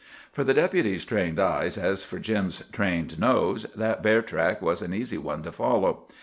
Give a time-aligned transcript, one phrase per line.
[0.31, 4.95] For the Deputy's trained eyes, as for Jim's trained nose, that bear track was an
[4.95, 6.07] easy one to follow.